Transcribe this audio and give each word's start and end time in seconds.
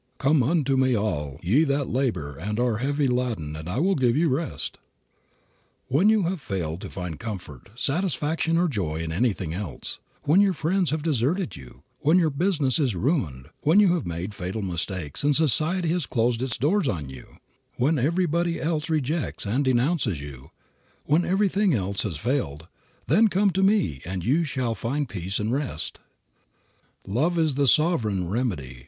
'Come 0.17 0.41
unto 0.41 0.75
me 0.77 0.97
all 0.97 1.39
ye 1.43 1.63
that 1.63 1.87
labor 1.87 2.35
and 2.35 2.59
are 2.59 2.77
heavy 2.77 3.05
laden 3.07 3.55
and 3.55 3.69
I 3.69 3.77
will 3.77 3.93
give 3.93 4.17
you 4.17 4.29
rest.' 4.29 4.79
When 5.89 6.09
you 6.09 6.23
have 6.23 6.41
failed 6.41 6.81
to 6.81 6.89
find 6.89 7.19
comfort, 7.19 7.69
satisfaction 7.75 8.57
or 8.57 8.67
joy 8.67 9.01
in 9.03 9.11
anything 9.11 9.53
else, 9.53 9.99
when 10.23 10.41
your 10.41 10.53
friends 10.53 10.89
have 10.89 11.03
deserted 11.03 11.55
you, 11.55 11.83
when 11.99 12.17
your 12.17 12.31
business 12.31 12.79
is 12.79 12.95
ruined, 12.95 13.49
when 13.61 13.79
you 13.79 13.93
have 13.93 14.07
made 14.07 14.33
fatal 14.33 14.63
mistakes 14.63 15.23
and 15.23 15.35
society 15.35 15.89
has 15.89 16.07
closed 16.07 16.41
its 16.41 16.57
doors 16.57 16.87
on 16.87 17.07
you, 17.07 17.35
when 17.75 17.99
everybody 17.99 18.59
else 18.59 18.89
rejects 18.89 19.45
and 19.45 19.63
denounces 19.65 20.19
you, 20.19 20.49
when 21.03 21.23
everything 21.23 21.75
else 21.75 22.01
has 22.01 22.17
failed, 22.17 22.67
then 23.05 23.27
come 23.27 23.51
to 23.51 23.61
me 23.61 24.01
and 24.03 24.25
you 24.25 24.43
shall 24.45 24.73
find 24.73 25.07
peace 25.09 25.37
and 25.37 25.51
rest." 25.51 25.99
Love 27.05 27.37
is 27.37 27.53
the 27.53 27.67
sovereign 27.67 28.27
remedy. 28.27 28.79